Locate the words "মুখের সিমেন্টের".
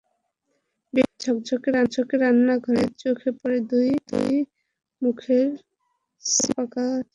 5.01-6.55